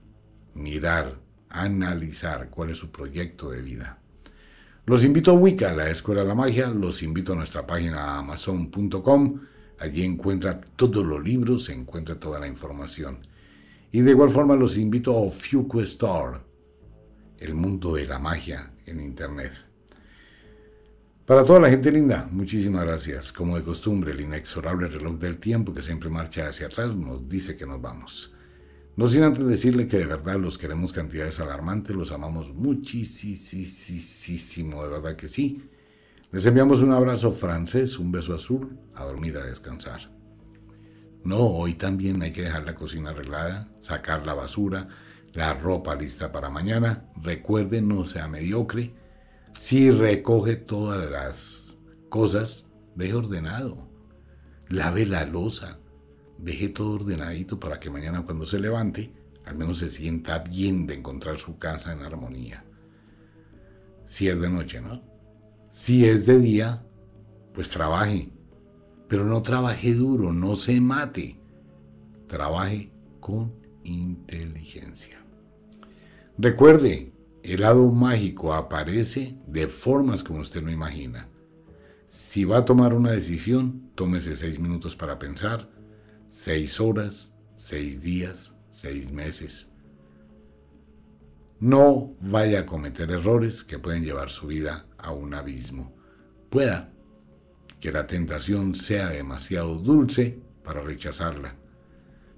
[0.54, 3.98] mirar, analizar cuál es su proyecto de vida.
[4.86, 9.40] Los invito a Wicca, la Escuela de la Magia, los invito a nuestra página amazon.com,
[9.78, 13.18] allí encuentra todos los libros, se encuentra toda la información.
[13.92, 16.38] Y de igual forma los invito a Ofiuco Store,
[17.38, 19.67] el mundo de la magia en Internet.
[21.28, 23.32] Para toda la gente linda, muchísimas gracias.
[23.34, 27.54] Como de costumbre, el inexorable reloj del tiempo que siempre marcha hacia atrás nos dice
[27.54, 28.32] que nos vamos.
[28.96, 33.12] No sin antes decirle que de verdad los queremos cantidades alarmantes, los amamos muchísimo,
[34.82, 35.68] de verdad que sí.
[36.32, 40.10] Les enviamos un abrazo francés, un beso azul, a dormir, a descansar.
[41.24, 44.88] No, hoy también hay que dejar la cocina arreglada, sacar la basura,
[45.34, 47.04] la ropa lista para mañana.
[47.20, 48.94] Recuerde, no sea mediocre.
[49.58, 51.76] Si recoge todas las
[52.08, 53.88] cosas, deje ordenado.
[54.68, 55.80] Lave la losa.
[56.38, 59.12] Deje todo ordenadito para que mañana cuando se levante,
[59.44, 62.64] al menos se sienta bien de encontrar su casa en armonía.
[64.04, 65.02] Si es de noche, ¿no?
[65.68, 66.86] Si es de día,
[67.52, 68.30] pues trabaje.
[69.08, 71.36] Pero no trabaje duro, no se mate.
[72.28, 73.52] Trabaje con
[73.82, 75.18] inteligencia.
[76.38, 77.12] Recuerde,
[77.54, 81.28] el lado mágico aparece de formas como usted no imagina.
[82.06, 85.70] Si va a tomar una decisión, tómese seis minutos para pensar,
[86.26, 89.70] seis horas, seis días, seis meses.
[91.58, 95.96] No vaya a cometer errores que pueden llevar su vida a un abismo.
[96.50, 96.92] Pueda
[97.80, 101.56] que la tentación sea demasiado dulce para rechazarla,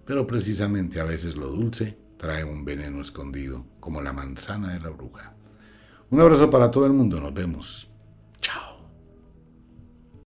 [0.05, 4.91] pero precisamente a veces lo dulce trae un veneno escondido, como la manzana de la
[4.91, 5.33] bruja.
[6.11, 7.89] Un abrazo para todo el mundo, nos vemos.
[8.43, 8.70] Chao.